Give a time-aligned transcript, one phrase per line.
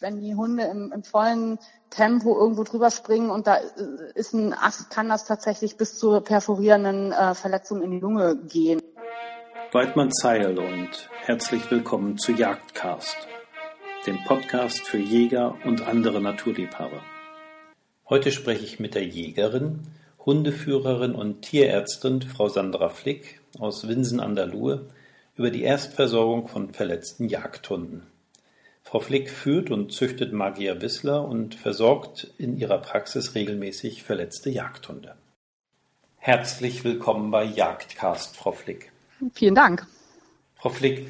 [0.00, 1.58] wenn die Hunde im, im vollen
[1.90, 3.62] Tempo irgendwo drüber springen und da äh,
[4.14, 8.80] ist ein Ast, kann das tatsächlich bis zur perforierenden äh, Verletzung in die Lunge gehen.
[9.72, 13.16] Weidmann Zeil und herzlich willkommen zu Jagdcast,
[14.06, 17.02] dem Podcast für Jäger und andere Naturliebhaber.
[18.08, 19.88] Heute spreche ich mit der Jägerin,
[20.24, 24.88] Hundeführerin und Tierärztin Frau Sandra Flick aus Winsen an der Luhe
[25.34, 28.06] über die Erstversorgung von verletzten Jagdhunden.
[28.90, 35.14] Frau Flick führt und züchtet Magier Wissler und versorgt in ihrer Praxis regelmäßig verletzte Jagdhunde.
[36.16, 38.90] Herzlich willkommen bei Jagdcast, Frau Flick.
[39.34, 39.86] Vielen Dank.
[40.54, 41.06] Frau Flick,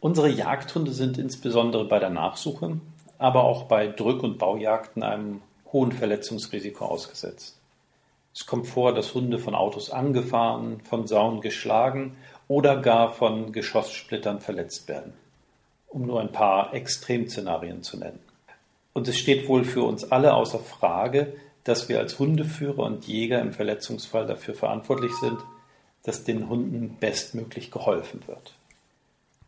[0.00, 2.80] unsere Jagdhunde sind insbesondere bei der Nachsuche,
[3.16, 5.40] aber auch bei Drück- und Baujagden einem
[5.72, 7.60] hohen Verletzungsrisiko ausgesetzt.
[8.34, 12.16] Es kommt vor, dass Hunde von Autos angefahren, von Sauen geschlagen
[12.48, 15.12] oder gar von Geschosssplittern verletzt werden
[15.90, 18.20] um nur ein paar Extremszenarien zu nennen.
[18.92, 23.40] Und es steht wohl für uns alle außer Frage, dass wir als Hundeführer und Jäger
[23.40, 25.38] im Verletzungsfall dafür verantwortlich sind,
[26.02, 28.54] dass den Hunden bestmöglich geholfen wird.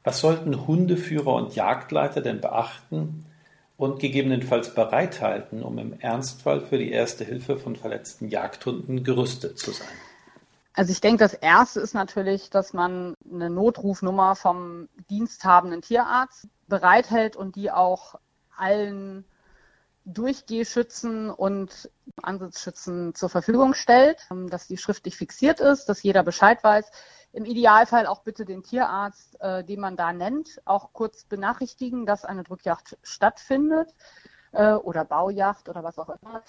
[0.05, 3.25] Was sollten Hundeführer und Jagdleiter denn beachten
[3.77, 9.71] und gegebenenfalls bereithalten, um im Ernstfall für die erste Hilfe von verletzten Jagdhunden gerüstet zu
[9.71, 9.89] sein?
[10.75, 17.37] Also ich denke, das Erste ist natürlich, dass man eine Notrufnummer vom diensthabenden Tierarzt bereithält
[17.37, 18.15] und die auch
[18.57, 19.27] allen
[20.05, 21.91] Durchgehschützen und
[22.23, 26.91] Ansitzschützen zur Verfügung stellt, dass die schriftlich fixiert ist, dass jeder Bescheid weiß.
[27.33, 32.25] Im Idealfall auch bitte den Tierarzt, äh, den man da nennt, auch kurz benachrichtigen, dass
[32.25, 33.95] eine Drückjagd stattfindet
[34.53, 36.43] äh, oder Baujacht oder was auch immer.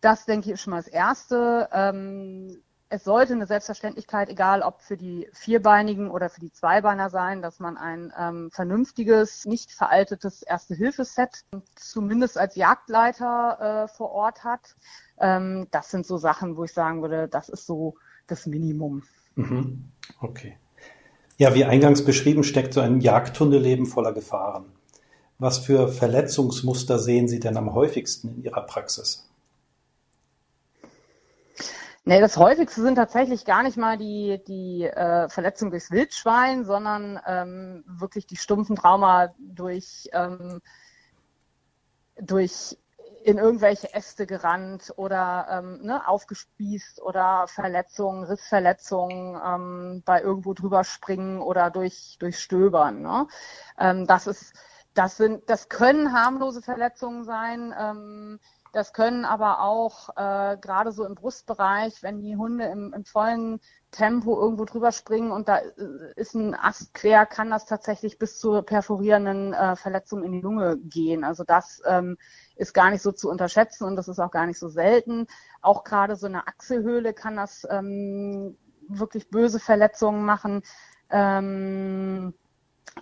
[0.00, 1.68] Das denke ich ist schon mal das Erste.
[1.72, 7.40] Ähm, es sollte eine Selbstverständlichkeit, egal ob für die Vierbeinigen oder für die Zweibeiner sein,
[7.40, 11.44] dass man ein ähm, vernünftiges, nicht veraltetes Erste-Hilfe-Set
[11.76, 14.74] zumindest als Jagdleiter äh, vor Ort hat.
[15.20, 17.94] Ähm, das sind so Sachen, wo ich sagen würde, das ist so
[18.26, 19.04] das Minimum.
[19.36, 19.84] Mhm.
[20.20, 20.58] Okay.
[21.36, 24.64] Ja, wie eingangs beschrieben, steckt so ein Jagdhundeleben voller Gefahren.
[25.38, 29.29] Was für Verletzungsmuster sehen Sie denn am häufigsten in Ihrer Praxis?
[32.04, 37.20] Nee, das häufigste sind tatsächlich gar nicht mal die, die äh, Verletzungen durchs Wildschwein, sondern
[37.26, 40.62] ähm, wirklich die stumpfen Trauma durch, ähm,
[42.16, 42.78] durch
[43.22, 50.84] in irgendwelche Äste gerannt oder ähm, ne, aufgespießt oder Verletzungen, Rissverletzungen ähm, bei irgendwo drüber
[50.84, 53.02] springen oder durch, durch Stöbern.
[53.02, 53.26] Ne?
[53.78, 54.54] Ähm, das ist,
[54.94, 57.74] das sind, das können harmlose Verletzungen sein.
[57.78, 58.40] Ähm,
[58.72, 63.60] das können aber auch äh, gerade so im Brustbereich, wenn die Hunde im, im vollen
[63.90, 68.38] Tempo irgendwo drüber springen und da äh, ist ein Ast quer, kann das tatsächlich bis
[68.38, 71.24] zur perforierenden äh, Verletzung in die Lunge gehen.
[71.24, 72.16] Also das ähm,
[72.56, 75.26] ist gar nicht so zu unterschätzen und das ist auch gar nicht so selten.
[75.60, 78.56] Auch gerade so eine Achselhöhle kann das ähm,
[78.88, 80.62] wirklich böse Verletzungen machen.
[81.10, 82.34] Ähm,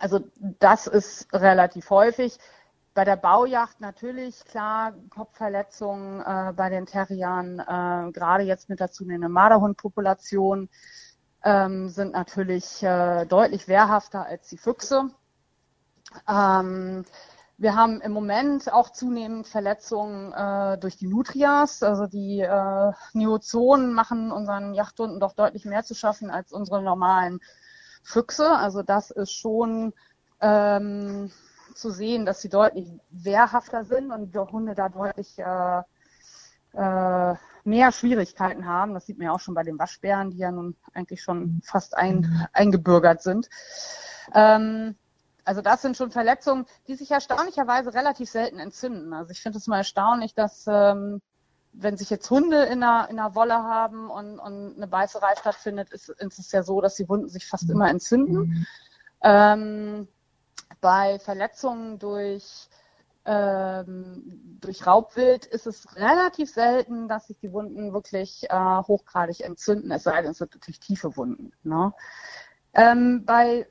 [0.01, 0.21] also
[0.59, 2.39] das ist relativ häufig.
[2.99, 8.91] Bei der Baujacht natürlich, klar, Kopfverletzungen äh, bei den Terriern, äh, gerade jetzt mit der
[8.91, 10.69] zunehmenden Marderhundpopulation,
[11.45, 15.11] ähm, sind natürlich äh, deutlich wehrhafter als die Füchse.
[16.29, 17.05] Ähm,
[17.57, 21.85] wir haben im Moment auch zunehmend Verletzungen äh, durch die Nutrias.
[21.85, 27.39] Also die äh, Neozonen machen unseren Yachthunden doch deutlich mehr zu schaffen als unsere normalen
[28.03, 28.51] Füchse.
[28.57, 29.95] Also das ist schon
[30.41, 31.31] ähm,
[31.79, 35.83] zu sehen, dass sie deutlich wehrhafter sind und die Hunde da deutlich äh,
[36.75, 37.35] äh,
[37.65, 38.95] mehr Schwierigkeiten haben.
[38.95, 41.97] Das sieht man ja auch schon bei den Waschbären, die ja nun eigentlich schon fast
[41.97, 43.49] ein, eingebürgert sind.
[44.35, 44.97] Ähm,
[45.45, 49.15] also das sind schon Verletzungen, die sich erstaunlicherweise relativ selten entzünden.
[49.15, 51.23] Also ich finde es mal erstaunlich, dass ähm,
[51.73, 55.91] wenn sich jetzt Hunde in einer, in einer Wolle haben und, und eine Beißerei stattfindet,
[55.91, 58.39] ist, ist es ja so, dass die Wunden sich fast immer entzünden.
[58.39, 58.67] Mhm.
[59.23, 60.09] Ähm,
[60.81, 62.69] bei Verletzungen durch,
[63.25, 69.91] ähm, durch Raubwild ist es relativ selten, dass sich die Wunden wirklich äh, hochgradig entzünden,
[69.91, 71.53] es sei denn, es sind natürlich tiefe Wunden.
[71.63, 71.93] Ne?
[72.75, 73.67] Ähm, bei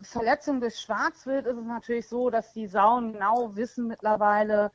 [0.00, 4.70] Verletzungen durch Schwarzwild ist es natürlich so, dass die Sauen genau wissen mittlerweile,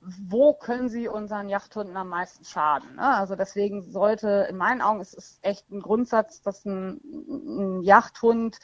[0.00, 2.96] wo können sie unseren Yachthunden am meisten schaden.
[2.96, 3.02] Ne?
[3.16, 8.58] Also deswegen sollte, in meinen Augen, ist es echt ein Grundsatz, dass ein, ein Yachthund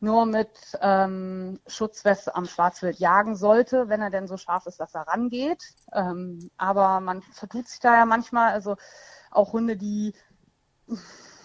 [0.00, 0.50] nur mit
[0.80, 5.62] ähm, Schutzweste am Schwarzwild jagen sollte, wenn er denn so scharf ist, dass er rangeht.
[5.92, 8.76] Ähm, aber man vertut sich da ja manchmal, also
[9.30, 10.14] auch Hunde, die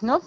[0.01, 0.19] ne,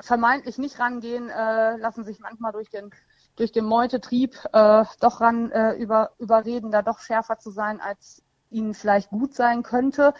[0.00, 2.90] vermeintlich nicht rangehen, äh, lassen sich manchmal durch den
[3.36, 8.22] durch den Meutetrieb äh, doch ran äh, über, überreden, da doch schärfer zu sein, als
[8.50, 10.14] ihnen vielleicht gut sein könnte.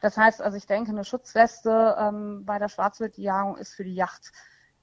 [0.00, 4.32] Das heißt also, ich denke, eine Schutzweste ähm, bei der Schwarzwildjagung ist für die Yacht,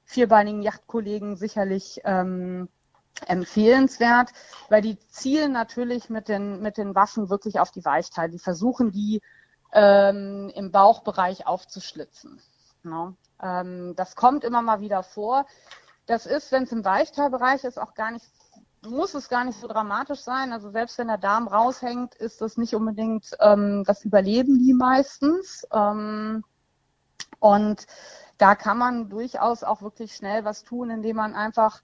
[0.06, 2.70] vierbeinigen Yachtkollegen sicherlich ähm,
[3.28, 4.32] empfehlenswert,
[4.70, 8.32] weil die zielen natürlich mit den, mit den Waffen wirklich auf die Weichteile.
[8.32, 9.22] Die versuchen, die
[9.74, 12.42] ähm, im Bauchbereich aufzuschlitzen.
[12.84, 13.16] No?
[13.42, 15.46] Ähm, das kommt immer mal wieder vor.
[16.06, 18.26] Das ist, wenn es im Weichteilbereich ist, auch gar nicht,
[18.86, 20.54] muss es gar nicht so dramatisch sein.
[20.54, 25.66] Also selbst wenn der Darm raushängt, ist das nicht unbedingt ähm, das Überleben die meistens.
[25.74, 26.44] Ähm,
[27.40, 27.86] und
[28.38, 31.82] da kann man durchaus auch wirklich schnell was tun, indem man einfach,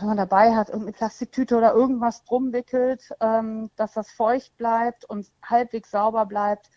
[0.00, 5.04] wenn man dabei hat, irgendeine Plastiktüte oder irgendwas drum wickelt, ähm, dass das feucht bleibt
[5.04, 6.70] und halbwegs sauber bleibt.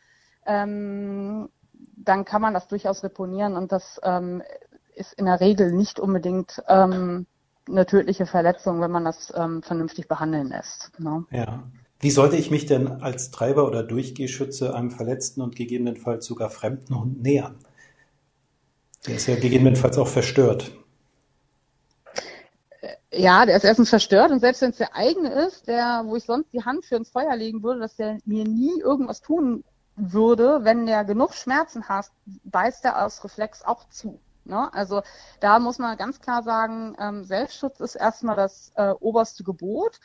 [0.46, 4.42] Ähm, dann kann man das durchaus reponieren und das ähm,
[4.96, 7.26] ist in der Regel nicht unbedingt ähm,
[7.68, 10.92] eine tödliche Verletzung, wenn man das ähm, vernünftig behandeln lässt.
[11.00, 11.26] Ne?
[11.32, 11.64] Ja.
[12.00, 17.00] Wie sollte ich mich denn als Treiber oder Durchgehschütze einem verletzten und gegebenenfalls sogar fremden
[17.00, 17.60] Hund nähern?
[19.08, 20.72] Der ist ja gegebenenfalls auch verstört.
[23.12, 26.24] Ja, der ist erstens verstört und selbst wenn es der eigene ist, der, wo ich
[26.24, 29.64] sonst die Hand für ins Feuer legen würde, dass der mir nie irgendwas tun
[29.96, 32.08] würde, wenn der genug Schmerzen hat,
[32.44, 34.20] beißt er aus Reflex auch zu.
[34.46, 34.74] Ne?
[34.74, 35.02] Also
[35.40, 40.00] da muss man ganz klar sagen, ähm, Selbstschutz ist erstmal das äh, oberste Gebot.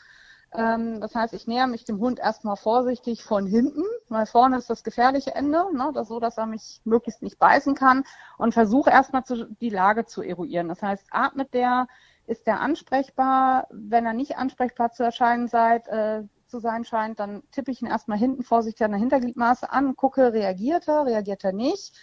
[0.56, 4.70] Ähm, das heißt, ich näher mich dem Hund erstmal vorsichtig von hinten, weil vorne ist
[4.70, 5.91] das gefährliche Ende, ne?
[5.94, 8.05] das so, dass er mich möglichst nicht beißen kann
[8.38, 10.69] und versuche erstmal zu, die Lage zu eruieren.
[10.69, 11.88] Das heißt, atmet der,
[12.26, 13.69] ist der ansprechbar?
[13.70, 17.88] Wenn er nicht ansprechbar zu erscheinen seid, äh, zu sein scheint, dann tippe ich ihn
[17.88, 21.94] erstmal hinten vorsichtig an der Hintergliedmaße an, gucke, reagiert er, reagiert er nicht.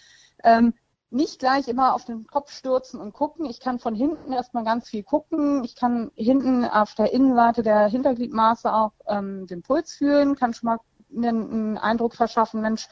[0.43, 0.73] Ähm,
[1.13, 3.45] nicht gleich immer auf den Kopf stürzen und gucken.
[3.45, 5.63] Ich kann von hinten erstmal ganz viel gucken.
[5.63, 10.67] Ich kann hinten auf der Innenseite der Hintergliedmaße auch ähm, den Puls fühlen, kann schon
[10.67, 10.79] mal
[11.09, 12.87] mir einen Eindruck verschaffen, Mensch,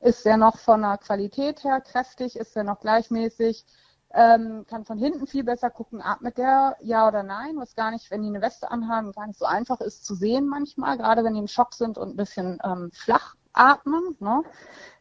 [0.00, 3.64] ist der noch von der Qualität her kräftig, ist der noch gleichmäßig,
[4.12, 8.10] ähm, kann von hinten viel besser gucken, atmet der ja oder nein, was gar nicht,
[8.12, 11.34] wenn die eine Weste anhaben, gar nicht so einfach ist zu sehen manchmal, gerade wenn
[11.34, 14.16] die im Schock sind und ein bisschen ähm, flach atmen.
[14.20, 14.42] Ne?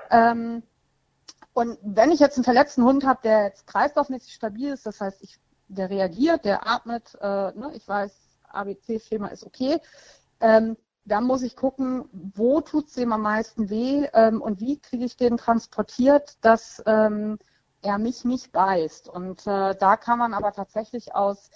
[0.09, 0.63] Ähm,
[1.53, 5.21] und wenn ich jetzt einen verletzten Hund habe, der jetzt kreislaufmäßig stabil ist, das heißt,
[5.21, 8.11] ich, der reagiert, der atmet, äh, ne, ich weiß,
[8.49, 9.79] ABC-Schema ist okay,
[10.39, 14.79] ähm, dann muss ich gucken, wo tut es dem am meisten weh ähm, und wie
[14.79, 17.37] kriege ich den transportiert, dass ähm,
[17.81, 19.09] er mich nicht beißt.
[19.09, 21.51] Und äh, da kann man aber tatsächlich aus,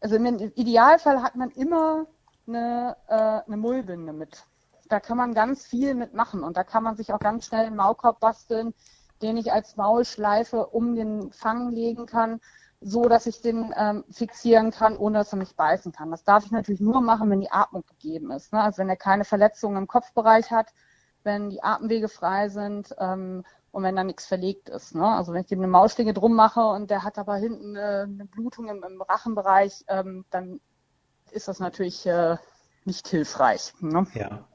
[0.00, 2.06] also im Idealfall hat man immer
[2.48, 4.44] eine, äh, eine Mullbinde mit.
[4.88, 7.76] Da kann man ganz viel mitmachen und da kann man sich auch ganz schnell einen
[7.76, 8.74] Maulkorb basteln,
[9.22, 12.40] den ich als Maulschleife um den Fang legen kann,
[12.80, 16.10] so dass ich den ähm, fixieren kann, ohne dass er mich beißen kann.
[16.10, 18.52] Das darf ich natürlich nur machen, wenn die Atmung gegeben ist.
[18.52, 18.60] Ne?
[18.60, 20.68] Also wenn er keine Verletzungen im Kopfbereich hat,
[21.22, 24.94] wenn die Atemwege frei sind ähm, und wenn da nichts verlegt ist.
[24.94, 25.06] Ne?
[25.06, 28.26] Also wenn ich ihm eine Maulschlinge drum mache und der hat aber hinten äh, eine
[28.26, 30.60] Blutung im, im Rachenbereich, ähm, dann
[31.32, 32.36] ist das natürlich äh,
[32.84, 33.72] nicht hilfreich.
[33.80, 34.06] Ne?
[34.14, 34.46] Ja.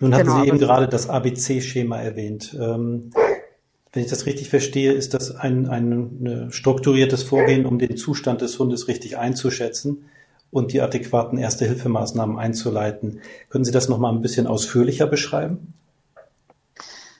[0.00, 2.54] Nun hatten genau, Sie eben gerade das ABC-Schema erwähnt.
[2.58, 3.10] Ähm,
[3.92, 8.58] wenn ich das richtig verstehe, ist das ein, ein, strukturiertes Vorgehen, um den Zustand des
[8.58, 10.08] Hundes richtig einzuschätzen
[10.50, 13.20] und die adäquaten Erste-Hilfemaßnahmen einzuleiten.
[13.48, 15.74] Können Sie das nochmal ein bisschen ausführlicher beschreiben?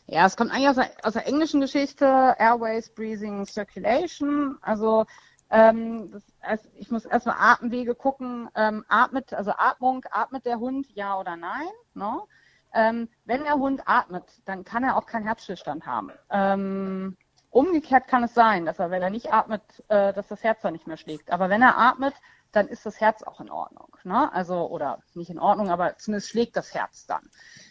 [0.06, 2.04] Ja, es kommt eigentlich aus der, aus der englischen Geschichte,
[2.38, 4.56] Airways, Breathing, Circulation.
[4.62, 5.04] Also
[5.50, 10.86] ähm, das, also ich muss erstmal Atemwege gucken, ähm, atmet, also Atmung, atmet der Hund,
[10.94, 11.68] ja oder nein?
[11.94, 12.26] No?
[12.74, 16.10] Ähm, wenn der Hund atmet, dann kann er auch keinen Herzstillstand haben.
[16.30, 17.16] Ähm,
[17.50, 20.72] umgekehrt kann es sein, dass er, wenn er nicht atmet, äh, dass das Herz dann
[20.74, 21.30] nicht mehr schlägt.
[21.30, 22.14] Aber wenn er atmet,
[22.52, 23.96] dann ist das Herz auch in Ordnung.
[24.04, 24.32] Ne?
[24.32, 27.28] Also, oder nicht in Ordnung, aber zumindest schlägt das Herz dann.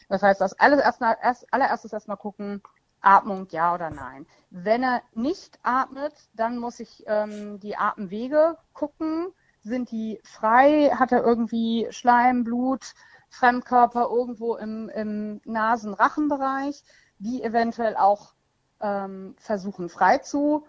[0.10, 2.62] Das heißt, das alles erstmal, erst, allererstes erstmal gucken,
[3.02, 4.26] Atmung ja oder nein.
[4.50, 9.34] Wenn er nicht atmet, dann muss ich ähm, die Atemwege gucken.
[9.62, 10.92] Sind die frei?
[10.96, 12.94] Hat er irgendwie Schleim, Blut?
[13.30, 16.84] Fremdkörper irgendwo im, im Nasen-Rachenbereich,
[17.20, 18.34] die eventuell auch
[18.80, 20.66] ähm, versuchen frei zu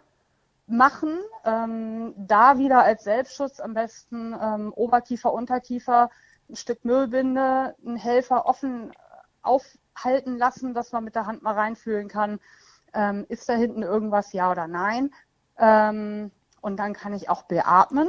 [0.67, 1.19] machen.
[1.45, 6.11] Ähm, da wieder als Selbstschutz am besten ähm, Oberkiefer, Unterkiefer,
[6.49, 8.93] ein Stück Müllbinde, einen Helfer offen
[9.43, 12.39] aufhalten lassen, dass man mit der Hand mal reinfühlen kann,
[12.95, 15.11] ähm, ist da hinten irgendwas, ja oder nein.
[15.59, 18.09] Ähm, und dann kann ich auch beatmen.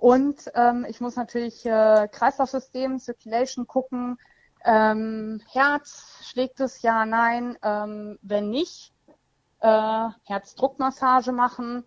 [0.00, 4.16] Und ähm, ich muss natürlich äh, Kreislaufsystem, Circulation gucken.
[4.64, 7.58] Ähm, Herz, schlägt es ja, nein.
[7.62, 8.94] Ähm, wenn nicht,
[9.60, 11.84] äh, Herzdruckmassage machen.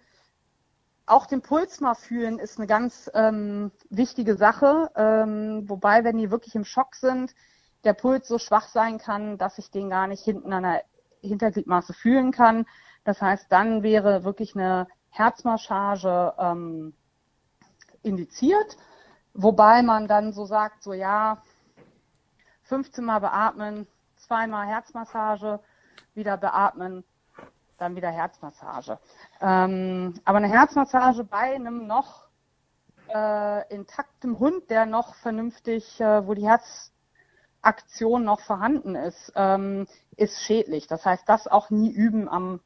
[1.07, 4.91] auch den Puls mal fühlen ist eine ganz ähm, wichtige Sache.
[4.95, 7.33] Ähm, wobei, wenn die wirklich im Schock sind,
[7.83, 10.83] der Puls so schwach sein kann, dass ich den gar nicht hinten an der
[11.21, 12.65] Hintergliedmaße fühlen kann.
[13.05, 16.93] Das heißt, dann wäre wirklich eine Herzmassage ähm,
[18.03, 18.77] indiziert,
[19.33, 21.41] wobei man dann so sagt, so ja,
[22.63, 25.59] 15 Mal beatmen, zweimal Herzmassage,
[26.13, 27.03] wieder beatmen,
[27.77, 28.99] dann wieder Herzmassage.
[29.41, 32.27] Ähm, aber eine Herzmassage bei einem noch
[33.13, 40.41] äh, intaktem Hund, der noch vernünftig, äh, wo die Herzaktion noch vorhanden ist, ähm, ist
[40.41, 40.87] schädlich.
[40.87, 42.61] Das heißt, das auch nie üben am,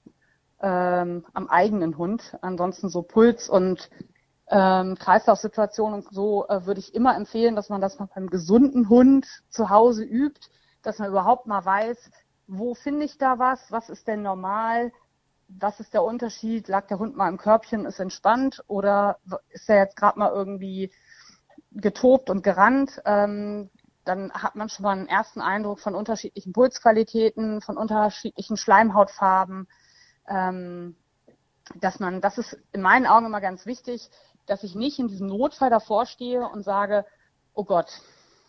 [0.61, 2.37] ähm, am eigenen Hund.
[2.41, 3.89] Ansonsten so Puls und
[4.49, 8.87] ähm, Kreislaufsituationen und so äh, würde ich immer empfehlen, dass man das mal beim gesunden
[8.89, 10.39] Hund zu Hause übt,
[10.83, 12.11] dass man überhaupt mal weiß,
[12.47, 14.93] wo finde ich da was, was ist denn normal,
[15.49, 19.17] was ist der Unterschied, lag der Hund mal im Körbchen, ist entspannt oder
[19.49, 20.91] ist er jetzt gerade mal irgendwie
[21.71, 23.69] getobt und gerannt, ähm,
[24.05, 29.67] dann hat man schon mal einen ersten Eindruck von unterschiedlichen Pulsqualitäten, von unterschiedlichen Schleimhautfarben.
[30.29, 30.95] Ähm,
[31.75, 34.09] dass man, das ist in meinen Augen immer ganz wichtig,
[34.47, 37.05] dass ich nicht in diesem Notfall davor stehe und sage,
[37.53, 38.01] oh Gott,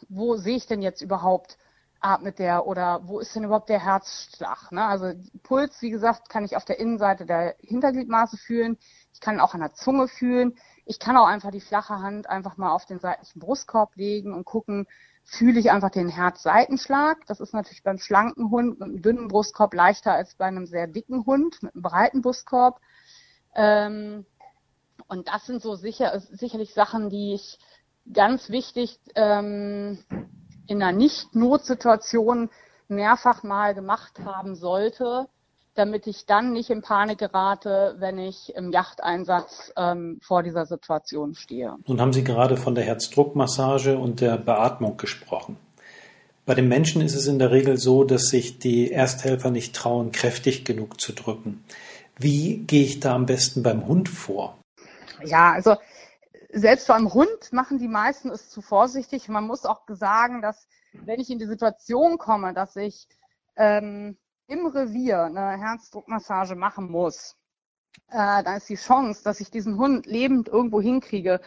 [0.08, 1.58] wo sehe ich denn jetzt überhaupt,
[2.00, 4.70] atmet der oder wo ist denn überhaupt der Herzschlag?
[4.70, 4.84] Ne?
[4.84, 5.12] Also
[5.42, 8.78] Puls, wie gesagt, kann ich auf der Innenseite der Hintergliedmaße fühlen.
[9.12, 10.56] Ich kann auch an der Zunge fühlen.
[10.84, 14.44] Ich kann auch einfach die flache Hand einfach mal auf den seitlichen Brustkorb legen und
[14.44, 14.86] gucken,
[15.24, 17.26] fühle ich einfach den Herzseitenschlag.
[17.26, 20.86] Das ist natürlich beim schlanken Hund mit einem dünnen Brustkorb leichter als bei einem sehr
[20.86, 22.80] dicken Hund mit einem breiten Brustkorb.
[23.54, 24.24] Ähm,
[25.08, 27.58] und das sind so sicher, sicherlich Sachen, die ich
[28.12, 29.98] ganz wichtig ähm,
[30.66, 32.50] in einer Nicht-Notsituation
[32.88, 35.28] mehrfach mal gemacht haben sollte,
[35.74, 41.34] damit ich dann nicht in Panik gerate, wenn ich im Yachteinsatz ähm, vor dieser Situation
[41.34, 41.76] stehe.
[41.86, 45.56] Nun haben Sie gerade von der Herzdruckmassage und der Beatmung gesprochen.
[46.44, 50.12] Bei den Menschen ist es in der Regel so, dass sich die Ersthelfer nicht trauen,
[50.12, 51.62] kräftig genug zu drücken.
[52.18, 54.58] Wie gehe ich da am besten beim Hund vor?
[55.24, 55.76] Ja, also
[56.50, 59.28] selbst beim Hund machen die meisten es zu vorsichtig.
[59.28, 63.08] Man muss auch sagen, dass wenn ich in die Situation komme, dass ich
[63.56, 67.36] ähm, im Revier eine Herzdruckmassage machen muss,
[68.08, 71.40] äh, dann ist die Chance, dass ich diesen Hund lebend irgendwo hinkriege,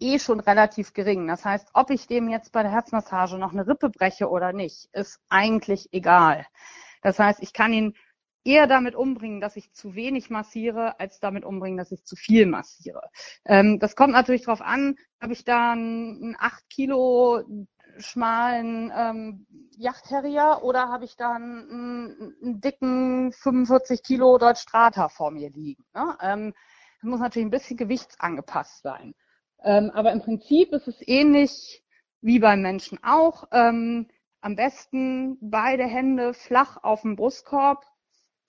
[0.00, 1.26] eh schon relativ gering.
[1.26, 4.88] Das heißt, ob ich dem jetzt bei der Herzmassage noch eine Rippe breche oder nicht,
[4.92, 6.46] ist eigentlich egal.
[7.02, 7.94] Das heißt, ich kann ihn
[8.44, 12.46] eher damit umbringen, dass ich zu wenig massiere, als damit umbringen, dass ich zu viel
[12.46, 13.02] massiere.
[13.44, 17.42] Ähm, das kommt natürlich darauf an, habe ich da einen 8 Kilo
[17.98, 19.46] schmalen ähm,
[19.76, 25.84] Yachtterrier oder habe ich da einen, einen, dicken 45 Kilo Deutsch Strata vor mir liegen.
[25.94, 26.16] Ne?
[26.20, 26.54] Ähm,
[27.00, 29.14] das muss natürlich ein bisschen gewichtsangepasst sein.
[29.62, 31.82] Ähm, aber im Prinzip ist es ähnlich
[32.20, 33.48] wie beim Menschen auch.
[33.52, 34.08] Ähm,
[34.40, 37.84] am besten beide Hände flach auf dem Brustkorb,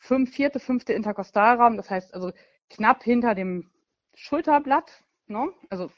[0.03, 2.33] fünf, vierte, fünfte Interkostalraum, das heißt also
[2.69, 3.71] knapp hinter dem
[4.13, 5.03] Schulterblatt.
[5.27, 5.49] Ne?
[5.69, 5.89] Also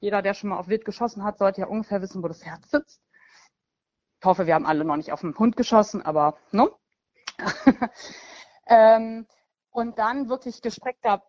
[0.00, 2.70] jeder, der schon mal auf Wild geschossen hat, sollte ja ungefähr wissen, wo das Herz
[2.70, 3.00] sitzt.
[4.20, 6.68] Ich hoffe, wir haben alle noch nicht auf den Hund geschossen, aber ne?
[8.66, 9.26] ähm,
[9.70, 11.22] und dann wirklich gestreckte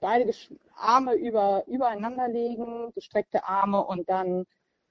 [0.00, 0.30] beide
[0.76, 4.44] Arme über, übereinander legen, gestreckte Arme und dann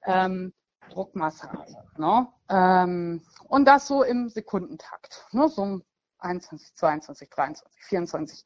[0.06, 0.54] ähm,
[0.90, 1.78] Druckmassage.
[1.98, 2.28] Ne?
[2.50, 5.25] Ähm, und das so im Sekundentakt.
[5.32, 5.48] Ne?
[5.48, 5.82] So
[6.24, 8.46] 21, 22, 23, 24.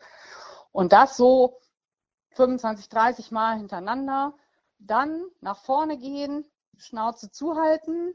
[0.71, 1.59] Und das so
[2.37, 4.33] 25, 30 Mal hintereinander.
[4.79, 6.45] Dann nach vorne gehen,
[6.77, 8.13] Schnauze zuhalten,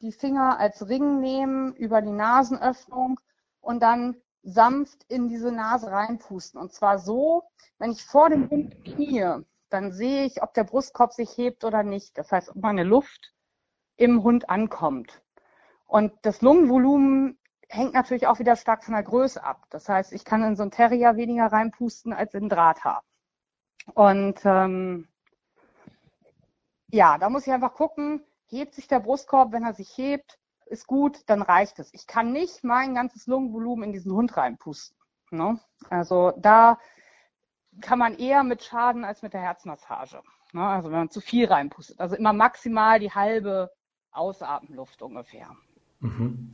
[0.00, 3.20] die Finger als Ring nehmen über die Nasenöffnung
[3.60, 6.58] und dann sanft in diese Nase reinpusten.
[6.58, 7.44] Und zwar so,
[7.78, 11.82] wenn ich vor dem Hund knie, dann sehe ich, ob der Brustkorb sich hebt oder
[11.82, 12.16] nicht.
[12.16, 13.34] Das heißt, ob meine Luft
[13.96, 15.22] im Hund ankommt.
[15.84, 17.38] Und das Lungenvolumen
[17.68, 19.66] hängt natürlich auch wieder stark von der Größe ab.
[19.70, 23.04] Das heißt, ich kann in so einen Terrier weniger reinpusten als in Drahthaar.
[23.94, 25.08] Und ähm,
[26.88, 30.86] ja, da muss ich einfach gucken, hebt sich der Brustkorb, wenn er sich hebt, ist
[30.86, 31.92] gut, dann reicht es.
[31.92, 34.96] Ich kann nicht mein ganzes Lungenvolumen in diesen Hund reinpusten.
[35.30, 35.58] Ne?
[35.90, 36.78] Also da
[37.80, 40.22] kann man eher mit Schaden als mit der Herzmassage.
[40.52, 40.66] Ne?
[40.66, 42.00] Also wenn man zu viel reinpustet.
[42.00, 43.70] Also immer maximal die halbe
[44.10, 45.54] Ausatmenluft ungefähr.
[46.00, 46.52] Mhm.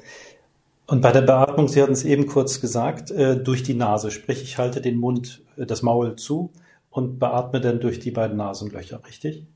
[0.87, 4.11] Und bei der Beatmung, Sie hatten es eben kurz gesagt, äh, durch die Nase.
[4.11, 6.53] Sprich, ich halte den Mund, äh, das Maul zu
[6.91, 9.47] und beatme dann durch die beiden Nasenlöcher, richtig?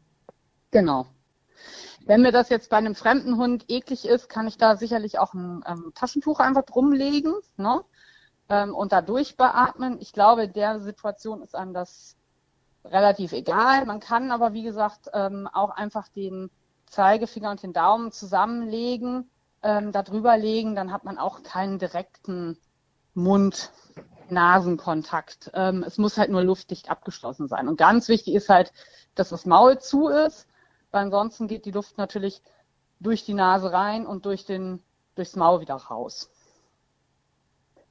[0.71, 1.07] Genau.
[2.07, 5.35] Wenn mir das jetzt bei einem fremden Hund eklig ist, kann ich da sicherlich auch
[5.35, 7.83] ein ähm, Taschentuch einfach drumlegen ne?
[8.49, 9.99] ähm, und da durchbeatmen.
[10.01, 12.17] Ich glaube, in der Situation ist einem das
[12.85, 13.85] relativ egal.
[13.85, 16.51] Man kann aber, wie gesagt, ähm, auch einfach den
[16.87, 19.29] Zeigefinger und den Daumen zusammenlegen,
[19.63, 22.59] ähm, darüber legen, dann hat man auch keinen direkten
[23.15, 25.51] Mund-Nasenkontakt.
[25.55, 27.69] Ähm, es muss halt nur luftdicht abgeschlossen sein.
[27.69, 28.73] Und ganz wichtig ist halt,
[29.15, 30.49] dass das Maul zu ist,
[30.91, 32.43] weil ansonsten geht die Luft natürlich
[33.01, 34.81] durch die Nase rein und durch den,
[35.15, 36.31] durchs Maul wieder raus.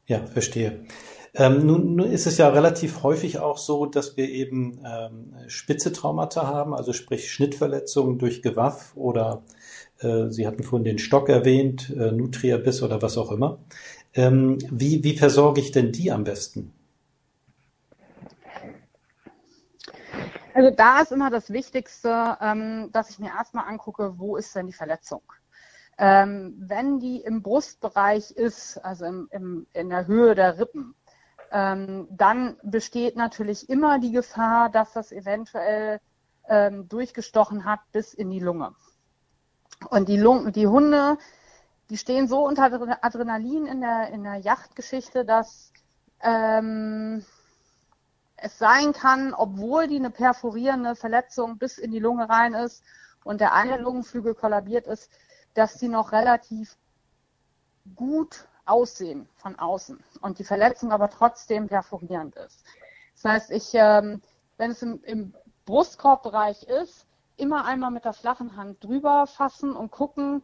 [0.06, 0.86] Ja, verstehe.
[1.34, 5.92] Ähm, nun, nun ist es ja relativ häufig auch so, dass wir eben ähm, spitze
[5.92, 9.44] Traumata haben, also sprich Schnittverletzungen durch Gewaff oder
[10.00, 13.58] Sie hatten vorhin den Stock erwähnt, äh, Nutriabiss oder was auch immer.
[14.13, 16.72] Ähm, wie, wie versorge ich denn die am besten?
[20.54, 24.68] Also da ist immer das Wichtigste, ähm, dass ich mir erstmal angucke, wo ist denn
[24.68, 25.22] die Verletzung?
[25.98, 30.94] Ähm, wenn die im Brustbereich ist, also im, im, in der Höhe der Rippen,
[31.50, 36.01] dann besteht natürlich immer die Gefahr, dass das eventuell
[36.89, 38.75] durchgestochen hat bis in die Lunge.
[39.89, 41.17] Und die, Lung die Hunde,
[41.89, 42.63] die stehen so unter
[43.01, 45.72] Adrenalin in der, in der Yachtgeschichte, dass
[46.22, 47.24] ähm,
[48.36, 52.84] es sein kann, obwohl die eine perforierende Verletzung bis in die Lunge rein ist
[53.24, 55.12] und der eine Lungenflügel kollabiert ist,
[55.53, 56.77] dass die noch relativ
[57.96, 62.63] gut aussehen von außen und die Verletzung aber trotzdem perforierend ist.
[63.15, 64.22] Das heißt, ich, ähm,
[64.57, 65.34] wenn es im, im
[65.65, 67.07] Brustkorbbereich ist,
[67.38, 70.44] immer einmal mit der flachen Hand drüber fassen und gucken,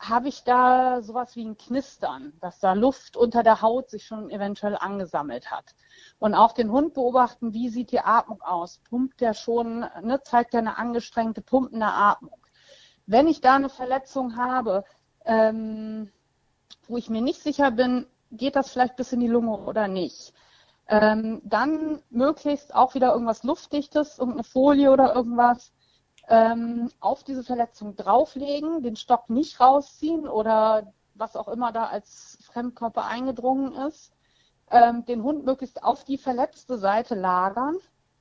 [0.00, 4.30] habe ich da sowas wie ein Knistern, dass da Luft unter der Haut sich schon
[4.30, 5.74] eventuell angesammelt hat.
[6.18, 8.80] Und auch den Hund beobachten, wie sieht die Atmung aus?
[8.88, 12.38] Pumpt der schon, ne, zeigt er eine angestrengte, pumpende Atmung?
[13.06, 14.84] Wenn ich da eine Verletzung habe,
[15.26, 16.10] ähm,
[16.88, 20.32] wo ich mir nicht sicher bin, geht das vielleicht bis in die Lunge oder nicht,
[20.88, 25.72] ähm, dann möglichst auch wieder irgendwas Luftdichtes, irgendeine Folie oder irgendwas,
[26.30, 32.38] ähm, auf diese Verletzung drauflegen, den Stock nicht rausziehen oder was auch immer da als
[32.42, 34.12] Fremdkörper eingedrungen ist,
[34.70, 37.76] ähm, den Hund möglichst auf die verletzte Seite lagern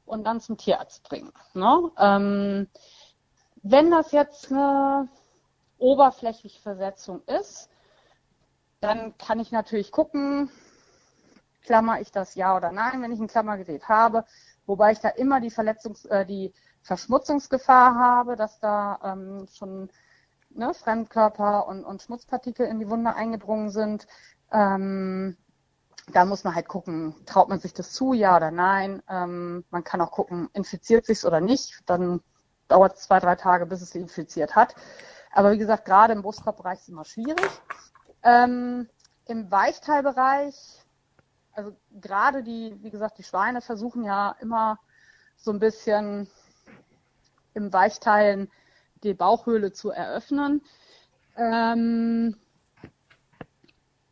[0.06, 1.32] und dann zum Tierarzt bringen.
[1.54, 1.92] Ne?
[2.00, 2.68] Ähm,
[3.62, 5.08] wenn das jetzt eine
[5.78, 7.70] oberflächliche Versetzung ist,
[8.82, 10.50] dann kann ich natürlich gucken,
[11.62, 14.26] klammer ich das ja oder nein, wenn ich ein Klammergerät habe,
[14.66, 16.54] wobei ich da immer die Verletzungs-, äh, die
[16.90, 19.92] Verschmutzungsgefahr habe, dass da ähm, schon
[20.50, 24.08] ne, Fremdkörper und, und Schmutzpartikel in die Wunde eingedrungen sind.
[24.52, 25.38] Ähm,
[26.12, 29.04] da muss man halt gucken, traut man sich das zu, ja oder nein.
[29.08, 31.80] Ähm, man kann auch gucken, infiziert sich oder nicht.
[31.86, 32.22] Dann
[32.68, 34.74] dauert es zwei, drei Tage, bis es infiziert hat.
[35.32, 37.62] Aber wie gesagt, gerade im Brustkorbbereich ist es immer schwierig.
[38.24, 38.90] Ähm,
[39.26, 40.56] Im Weichteilbereich,
[41.52, 41.72] also
[42.02, 44.80] gerade die, wie gesagt, die Schweine versuchen ja immer
[45.38, 46.28] so ein bisschen
[47.54, 48.52] im Weichteilen
[49.04, 50.62] die Bauchhöhle zu eröffnen.
[51.38, 52.36] Ähm,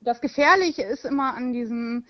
[0.02, 2.06] das Gefährliche ist immer an diesem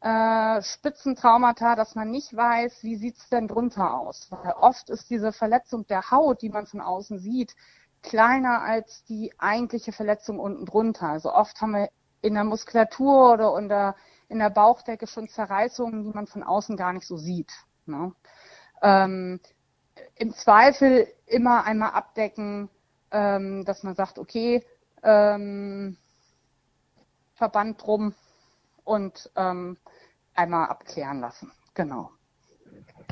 [0.00, 4.28] äh, Spitzentraumata, dass man nicht weiß, wie sieht's denn drunter aus.
[4.30, 7.54] Weil oft ist diese Verletzung der Haut, die man von außen sieht,
[8.02, 11.08] kleiner als die eigentliche Verletzung unten drunter.
[11.08, 11.88] Also oft haben wir
[12.20, 13.96] in der Muskulatur oder unter,
[14.28, 17.52] in der Bauchdecke schon Zerreißungen, die man von außen gar nicht so sieht.
[17.86, 18.12] Ne?
[18.82, 19.40] Ähm,
[20.22, 22.68] im Zweifel immer einmal abdecken,
[23.10, 24.64] ähm, dass man sagt, okay,
[25.02, 25.96] ähm,
[27.34, 28.14] Verband drum
[28.84, 29.76] und ähm,
[30.34, 31.50] einmal abklären lassen.
[31.74, 32.10] Genau.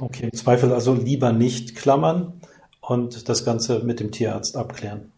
[0.00, 2.40] Okay, im Zweifel also lieber nicht klammern
[2.80, 5.10] und das Ganze mit dem Tierarzt abklären.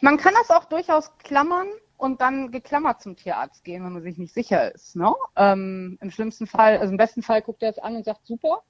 [0.00, 1.66] Man kann das auch durchaus klammern
[1.98, 4.96] und dann geklammert zum Tierarzt gehen, wenn man sich nicht sicher ist.
[4.96, 5.12] Ne?
[5.36, 8.62] Ähm, Im schlimmsten Fall, also im besten Fall guckt er es an und sagt, super,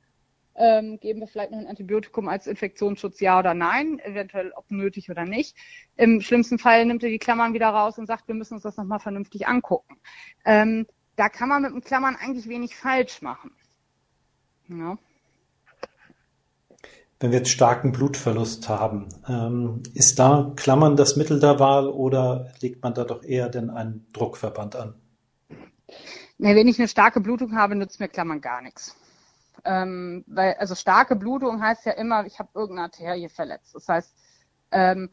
[0.58, 5.10] ähm, geben wir vielleicht noch ein Antibiotikum als Infektionsschutz, ja oder nein, eventuell ob nötig
[5.10, 5.56] oder nicht.
[5.96, 8.76] Im schlimmsten Fall nimmt er die Klammern wieder raus und sagt, wir müssen uns das
[8.76, 9.96] nochmal vernünftig angucken.
[10.44, 13.50] Ähm, da kann man mit den Klammern eigentlich wenig falsch machen.
[14.68, 14.98] Ja.
[17.20, 22.52] Wenn wir jetzt starken Blutverlust haben, ähm, ist da Klammern das Mittel der Wahl oder
[22.60, 24.94] legt man da doch eher denn einen Druckverband an?
[26.38, 28.94] Nee, wenn ich eine starke Blutung habe, nützt mir Klammern gar nichts.
[29.68, 33.74] Ähm, weil, also starke Blutung heißt ja immer, ich habe irgendeine Arterie verletzt.
[33.74, 34.16] Das heißt,
[34.70, 35.10] ähm,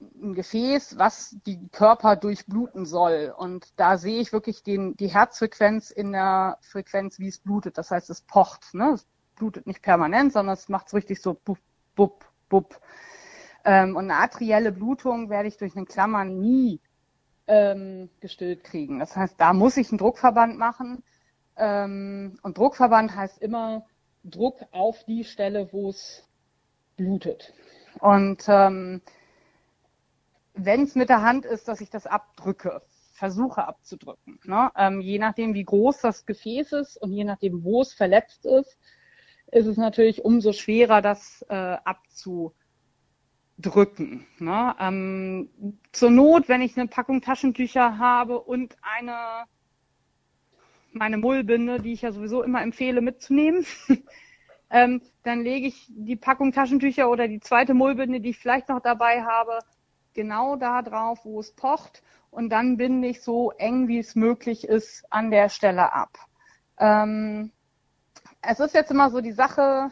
[0.00, 3.34] ein Gefäß, was die Körper durchbluten soll.
[3.36, 7.78] Und da sehe ich wirklich den, die Herzfrequenz in der Frequenz, wie es blutet.
[7.78, 8.74] Das heißt, es pocht.
[8.74, 8.92] Ne?
[8.94, 11.58] Es blutet nicht permanent, sondern es macht es richtig so bup,
[11.96, 12.80] bup, bup.
[13.64, 16.80] Ähm, und eine arterielle Blutung werde ich durch einen Klammern nie
[17.48, 19.00] ähm, gestillt kriegen.
[19.00, 21.02] Das heißt, da muss ich einen Druckverband machen.
[21.58, 23.86] Ähm, und Druckverband heißt immer
[24.24, 26.28] Druck auf die Stelle, wo es
[26.96, 27.52] blutet.
[28.00, 29.02] Und ähm,
[30.54, 34.38] wenn es mit der Hand ist, dass ich das abdrücke, versuche abzudrücken.
[34.44, 34.70] Ne?
[34.76, 38.78] Ähm, je nachdem, wie groß das Gefäß ist und je nachdem, wo es verletzt ist,
[39.50, 42.54] ist es natürlich umso schwerer, das äh, abzudrücken.
[44.38, 44.74] Ne?
[44.78, 45.50] Ähm,
[45.92, 49.46] zur Not, wenn ich eine Packung Taschentücher habe und eine
[50.98, 53.64] meine Mullbinde, die ich ja sowieso immer empfehle mitzunehmen,
[54.70, 58.80] ähm, dann lege ich die Packung Taschentücher oder die zweite Mullbinde, die ich vielleicht noch
[58.80, 59.58] dabei habe,
[60.14, 64.64] genau da drauf, wo es pocht und dann binde ich so eng, wie es möglich
[64.66, 66.18] ist, an der Stelle ab.
[66.78, 67.52] Ähm,
[68.42, 69.90] es ist jetzt immer so die Sache,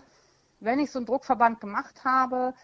[0.60, 2.54] wenn ich so einen Druckverband gemacht habe,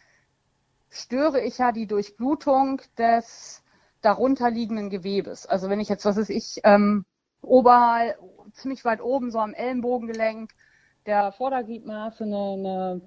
[0.90, 3.62] störe ich ja die Durchblutung des
[4.02, 5.46] darunterliegenden Gewebes.
[5.46, 7.04] Also wenn ich jetzt, was ist ich, ähm,
[7.42, 8.18] oberhalb,
[8.52, 10.52] ziemlich weit oben, so am Ellenbogengelenk
[11.06, 13.02] der Vordergliedmaße eine, eine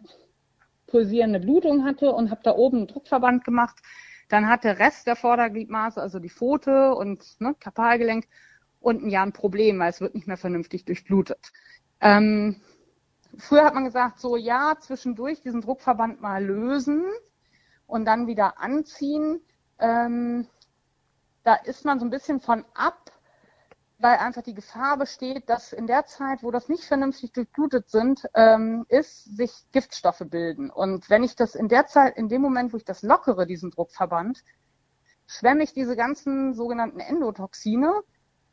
[0.88, 3.78] pulsierende Blutung hatte und habe da oben einen Druckverband gemacht,
[4.30, 8.28] dann hat der Rest der Vordergliedmaße, also die Pfote und ne, Kapalgelenk,
[8.80, 11.52] unten ja ein Problem, weil es wird nicht mehr vernünftig durchblutet.
[12.02, 12.62] Ähm,
[13.38, 17.04] früher hat man gesagt, so ja, zwischendurch diesen Druckverband mal lösen
[17.88, 19.42] und dann wieder anziehen.
[19.80, 20.48] Ähm,
[21.44, 23.12] da ist man so ein bisschen von ab,
[23.98, 28.28] weil einfach die Gefahr besteht, dass in der Zeit, wo das nicht vernünftig durchblutet sind,
[28.34, 30.70] ähm, ist, sich Giftstoffe bilden.
[30.70, 33.72] Und wenn ich das in der Zeit, in dem Moment, wo ich das lockere, diesen
[33.72, 34.44] Druckverband,
[35.28, 38.02] schwemme ich diese ganzen sogenannten Endotoxine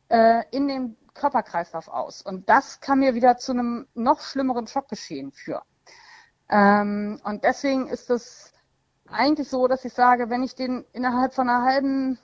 [0.09, 2.21] äh, in den Körperkreislauf aus.
[2.21, 5.63] Und das kann mir wieder zu einem noch schlimmeren Schockgeschehen führen.
[6.49, 8.53] Ähm, und deswegen ist es
[9.07, 12.17] eigentlich so, dass ich sage, wenn ich den innerhalb von einer halben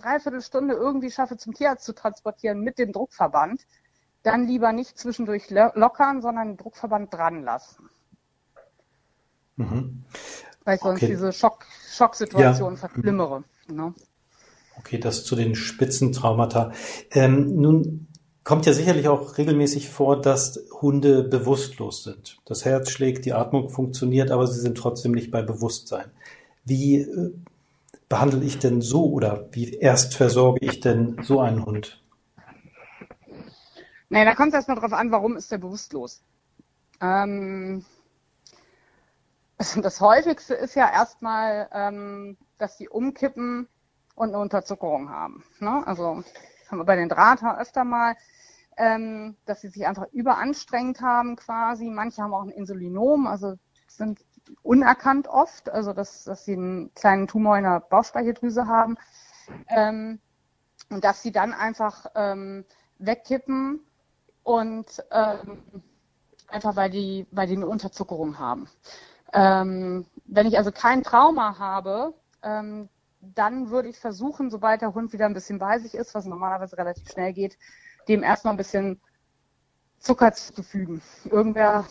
[0.00, 3.66] Dreiviertelstunde irgendwie schaffe, zum Tierarzt zu transportieren mit dem Druckverband,
[4.22, 7.88] dann lieber nicht zwischendurch lockern, sondern den Druckverband dran lassen.
[9.56, 10.04] Mhm.
[10.64, 11.06] Weil ich sonst okay.
[11.08, 12.78] diese Schock, Schocksituation ja.
[12.78, 13.44] verschlimmere.
[13.68, 13.94] Ne?
[14.78, 16.72] Okay, das zu den Spitzentraumata.
[17.10, 18.08] Ähm, nun
[18.44, 22.38] kommt ja sicherlich auch regelmäßig vor, dass Hunde bewusstlos sind.
[22.44, 26.10] Das Herz schlägt, die Atmung funktioniert, aber sie sind trotzdem nicht bei Bewusstsein.
[26.64, 27.32] Wie äh,
[28.08, 32.02] behandle ich denn so oder wie erst versorge ich denn so einen Hund?
[34.08, 36.22] Naja, da kommt es erstmal drauf an, warum ist der bewusstlos.
[37.00, 37.84] Ähm,
[39.58, 43.68] also das häufigste ist ja erstmal, ähm, dass die umkippen
[44.14, 45.44] und eine Unterzuckerung haben.
[45.60, 45.86] Ne?
[45.86, 46.24] Also
[46.70, 48.14] haben wir bei den Drahthaar öfter mal,
[48.76, 51.90] ähm, dass sie sich einfach überanstrengt haben quasi.
[51.90, 53.54] Manche haben auch ein Insulinom, also
[53.86, 54.20] sind
[54.62, 58.96] unerkannt oft, also dass, dass sie einen kleinen Tumor in der Bauchspeicheldrüse haben
[59.68, 60.20] ähm,
[60.90, 62.64] und dass sie dann einfach ähm,
[62.98, 63.80] wegkippen
[64.42, 65.62] und ähm,
[66.48, 68.68] einfach weil die, weil die eine Unterzuckerung haben.
[69.32, 72.88] Ähm, wenn ich also kein Trauma habe, ähm,
[73.20, 76.78] dann würde ich versuchen, sobald der Hund wieder ein bisschen bei sich ist, was normalerweise
[76.78, 77.58] relativ schnell geht,
[78.06, 79.00] dem erstmal ein bisschen
[79.98, 81.02] Zucker zu fügen.
[81.24, 81.84] Irgendwer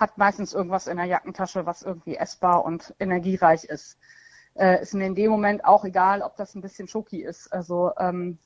[0.00, 3.98] hat meistens irgendwas in der Jackentasche, was irgendwie essbar und energiereich ist.
[4.54, 7.52] Äh, ist mir in dem Moment auch egal, ob das ein bisschen Schoki ist.
[7.52, 8.38] Also ähm,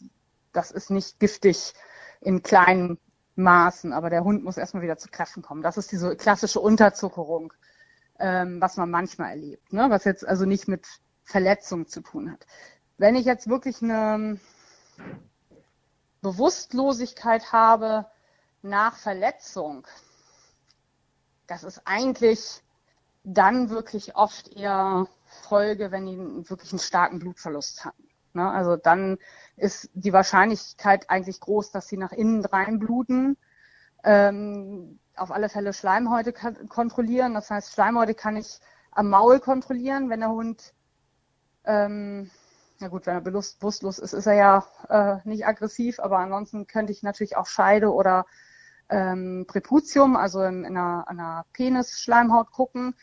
[0.52, 1.72] das ist nicht giftig
[2.20, 2.98] in kleinen
[3.36, 5.62] Maßen, aber der Hund muss erstmal wieder zu Kräften kommen.
[5.62, 7.52] Das ist diese klassische Unterzuckerung,
[8.18, 9.86] ähm, was man manchmal erlebt, ne?
[9.88, 10.86] was jetzt also nicht mit
[11.22, 12.46] Verletzung zu tun hat.
[12.98, 14.38] Wenn ich jetzt wirklich eine
[16.20, 18.06] Bewusstlosigkeit habe
[18.62, 19.86] nach Verletzung,
[21.46, 22.62] das ist eigentlich
[23.24, 25.06] dann wirklich oft eher
[25.48, 28.08] Folge, wenn die wirklich einen starken Blutverlust hatten.
[28.34, 28.48] Ne?
[28.50, 29.18] Also dann
[29.56, 33.36] ist die Wahrscheinlichkeit eigentlich groß, dass sie nach innen rein bluten.
[34.02, 36.32] Ähm, auf alle Fälle Schleimhäute
[36.68, 37.34] kontrollieren.
[37.34, 38.58] Das heißt, Schleimhäute kann ich
[38.90, 40.74] am Maul kontrollieren, wenn der Hund,
[41.64, 42.30] ähm,
[42.80, 46.92] na gut, wenn er bewusstlos ist, ist er ja äh, nicht aggressiv, aber ansonsten könnte
[46.92, 48.26] ich natürlich auch Scheide oder
[48.88, 52.94] ähm, Präputium, also in, in einer, einer Penisschleimhaut gucken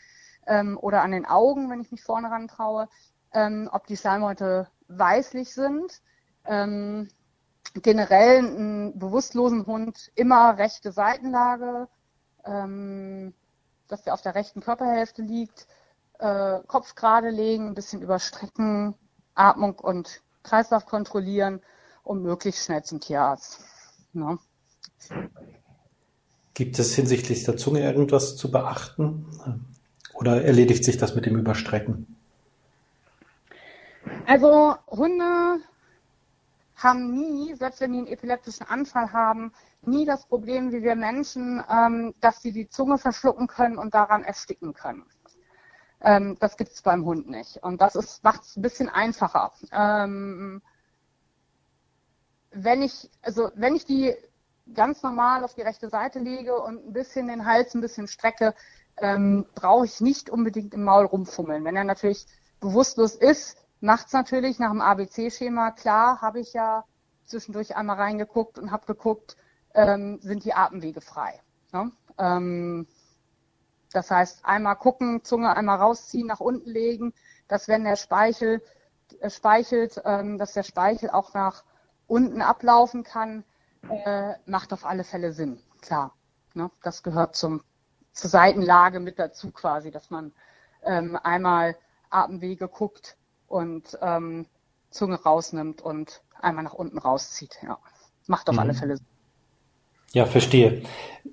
[0.46, 2.88] ähm, oder an den Augen, wenn ich mich vorne ran traue,
[3.32, 6.02] ähm, ob die Schleimhäute weißlich sind.
[6.44, 7.08] Ähm,
[7.74, 11.88] generell einen bewusstlosen Hund immer rechte Seitenlage,
[12.44, 13.34] ähm,
[13.88, 15.66] dass der auf der rechten Körperhälfte liegt,
[16.18, 18.94] äh, Kopf gerade legen, ein bisschen überstrecken,
[19.34, 21.62] Atmung und Kreislauf kontrollieren
[22.02, 23.64] und möglichst schnell zum Tierarzt.
[24.12, 24.38] Ne?
[26.54, 29.26] Gibt es hinsichtlich der Zunge irgendwas zu beachten?
[30.14, 32.16] Oder erledigt sich das mit dem Überstrecken?
[34.26, 35.60] Also Hunde
[36.76, 41.62] haben nie, selbst wenn die einen epileptischen Anfall haben, nie das Problem wie wir Menschen,
[41.70, 45.04] ähm, dass sie die Zunge verschlucken können und daran ersticken können.
[46.00, 47.62] Ähm, das gibt es beim Hund nicht.
[47.62, 49.52] Und das macht es ein bisschen einfacher.
[49.72, 50.60] Ähm,
[52.50, 54.14] wenn ich, also wenn ich die
[54.74, 58.54] ganz normal auf die rechte Seite lege und ein bisschen den Hals ein bisschen strecke,
[58.96, 61.64] ähm, brauche ich nicht unbedingt im Maul rumfummeln.
[61.64, 62.26] Wenn er natürlich
[62.60, 66.84] bewusstlos ist, macht es natürlich nach dem ABC-Schema klar, habe ich ja
[67.24, 69.36] zwischendurch einmal reingeguckt und habe geguckt,
[69.74, 71.40] ähm, sind die Atemwege frei.
[71.72, 71.90] Ne?
[72.18, 72.86] Ähm,
[73.92, 77.14] das heißt, einmal gucken, Zunge einmal rausziehen, nach unten legen,
[77.48, 78.62] dass wenn der Speichel
[79.20, 81.64] äh, speichelt, ähm, dass der Speichel auch nach
[82.06, 83.44] unten ablaufen kann,
[83.88, 85.60] äh, macht auf alle Fälle Sinn.
[85.80, 86.14] Klar,
[86.54, 86.70] ne?
[86.82, 87.62] das gehört zum
[88.12, 90.32] zur Seitenlage mit dazu quasi, dass man
[90.84, 91.76] ähm, einmal
[92.10, 93.16] Atemwege guckt
[93.46, 94.46] und ähm,
[94.90, 97.58] Zunge rausnimmt und einmal nach unten rauszieht.
[97.62, 97.78] Ja,
[98.26, 98.60] macht auf mhm.
[98.60, 99.06] alle Fälle Sinn.
[100.12, 100.82] Ja, verstehe.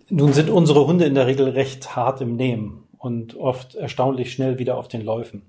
[0.07, 4.57] Nun sind unsere Hunde in der Regel recht hart im Nehmen und oft erstaunlich schnell
[4.57, 5.45] wieder auf den Läufen.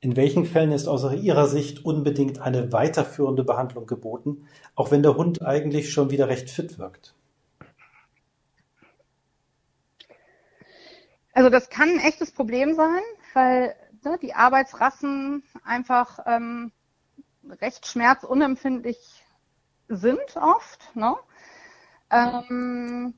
[0.00, 5.16] In welchen Fällen ist aus Ihrer Sicht unbedingt eine weiterführende Behandlung geboten, auch wenn der
[5.16, 7.14] Hund eigentlich schon wieder recht fit wirkt?
[11.32, 13.02] Also das kann ein echtes Problem sein,
[13.34, 16.72] weil ne, die Arbeitsrassen einfach ähm,
[17.60, 19.24] recht schmerzunempfindlich
[19.88, 20.94] sind oft.
[20.94, 21.16] Ne?
[22.10, 23.14] Ähm,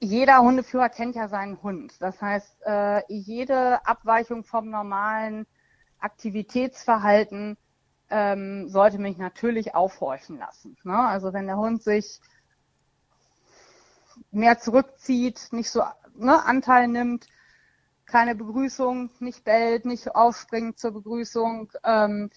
[0.00, 2.00] jeder Hundeführer kennt ja seinen Hund.
[2.00, 5.46] Das heißt, äh, jede Abweichung vom normalen
[6.00, 7.56] Aktivitätsverhalten
[8.10, 10.76] ähm, sollte mich natürlich aufhorchen lassen.
[10.84, 10.98] Ne?
[10.98, 12.20] Also wenn der Hund sich
[14.30, 15.82] mehr zurückzieht, nicht so
[16.14, 17.26] ne, Anteil nimmt,
[18.06, 22.30] keine Begrüßung, nicht bellt, nicht aufspringt zur Begrüßung, ähm,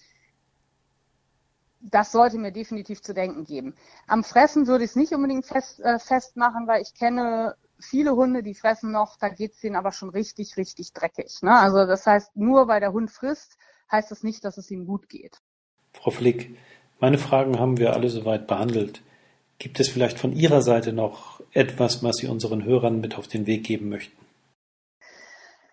[1.80, 3.74] das sollte mir definitiv zu denken geben.
[4.06, 8.42] Am Fressen würde ich es nicht unbedingt fest, äh, festmachen, weil ich kenne viele Hunde,
[8.42, 11.42] die fressen noch, da geht es denen aber schon richtig, richtig dreckig.
[11.42, 11.58] Ne?
[11.58, 13.56] Also das heißt, nur weil der Hund frisst,
[13.90, 15.38] heißt das nicht, dass es ihm gut geht.
[15.92, 16.56] Frau Flick,
[17.00, 19.02] meine Fragen haben wir alle soweit behandelt.
[19.58, 23.46] Gibt es vielleicht von Ihrer Seite noch etwas, was Sie unseren Hörern mit auf den
[23.46, 24.16] Weg geben möchten?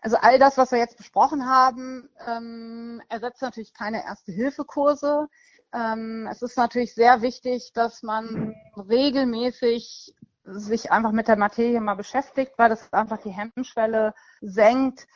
[0.01, 5.27] Also all das, was wir jetzt besprochen haben, ähm, ersetzt natürlich keine Erste-Hilfe-Kurse.
[5.73, 10.13] Ähm, es ist natürlich sehr wichtig, dass man regelmäßig
[10.51, 15.07] sich einfach mit der Materie mal beschäftigt, weil das einfach die Hemmschwelle senkt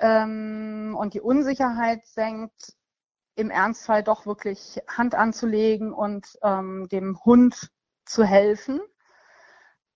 [0.00, 2.74] ähm, und die Unsicherheit senkt,
[3.36, 7.70] im Ernstfall doch wirklich Hand anzulegen und ähm, dem Hund
[8.04, 8.80] zu helfen.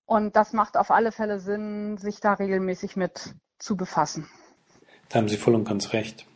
[0.07, 4.28] Und das macht auf alle Fälle Sinn, sich da regelmäßig mit zu befassen.
[5.09, 6.26] Da haben Sie voll und ganz recht.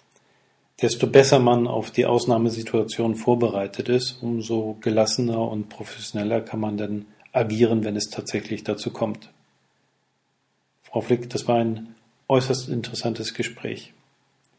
[0.83, 7.07] Desto besser man auf die Ausnahmesituation vorbereitet ist, umso gelassener und professioneller kann man dann
[7.37, 9.31] agieren, wenn es tatsächlich dazu kommt.
[10.83, 11.95] Frau Flick, das war ein
[12.29, 13.93] äußerst interessantes Gespräch.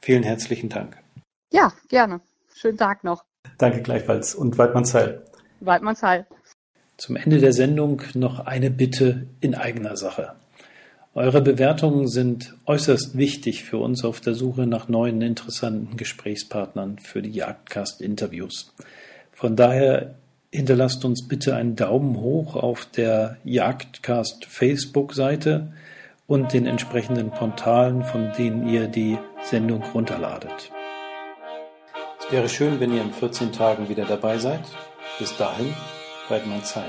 [0.02, 0.98] Vielen herzlichen Dank.
[1.52, 2.22] Ja, gerne.
[2.56, 3.24] Schönen Tag noch.
[3.58, 5.24] Danke gleichfalls und Weidmannsheil.
[5.60, 6.28] Weidmannsheil.
[6.98, 10.34] Zum Ende der Sendung noch eine Bitte in eigener Sache.
[11.16, 17.24] Eure Bewertungen sind äußerst wichtig für uns auf der Suche nach neuen interessanten Gesprächspartnern für
[17.24, 18.72] die Jagdcast-Interviews.
[19.34, 20.14] Von daher
[20.52, 25.74] hinterlasst uns bitte einen Daumen hoch auf der Jagdcast Facebook-Seite
[26.28, 30.72] und den entsprechenden Portalen, von denen ihr die Sendung runterladet.
[32.20, 34.62] Es wäre schön, wenn ihr in 14 Tagen wieder dabei seid.
[35.20, 35.74] Bis dahin,
[36.28, 36.84] Weidmann Zeil.